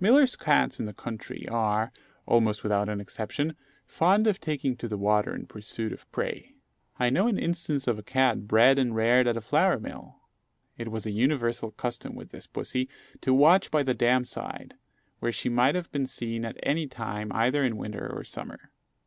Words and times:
Millers' 0.00 0.36
cats 0.36 0.80
in 0.80 0.86
the 0.86 0.94
country 0.94 1.46
are, 1.50 1.92
almost 2.24 2.62
without 2.62 2.88
exception, 2.88 3.54
fond 3.84 4.26
of 4.26 4.40
taking 4.40 4.74
to 4.74 4.88
the 4.88 4.96
water 4.96 5.34
in 5.34 5.44
pursuit 5.44 5.92
of 5.92 6.10
prey. 6.12 6.54
I 6.98 7.10
know 7.10 7.26
an 7.28 7.36
instance 7.38 7.86
of 7.86 7.98
a 7.98 8.02
cat 8.02 8.48
bred 8.48 8.78
and 8.78 8.96
reared 8.96 9.26
at 9.26 9.36
a 9.36 9.42
flour 9.42 9.78
mill: 9.78 10.16
it 10.78 10.90
was 10.90 11.04
a 11.04 11.10
universal 11.10 11.72
custom 11.72 12.14
with 12.14 12.30
this 12.30 12.46
pussy 12.46 12.88
to 13.20 13.34
watch 13.34 13.70
by 13.70 13.82
the 13.82 13.92
dam 13.92 14.24
side, 14.24 14.76
where 15.18 15.30
she 15.30 15.50
might 15.50 15.74
have 15.74 15.92
been 15.92 16.06
seen 16.06 16.46
at 16.46 16.56
any 16.62 16.86
time 16.86 17.30
either 17.34 17.62
in 17.62 17.76
winter 17.76 18.10
or 18.10 18.24
summer. 18.24 18.70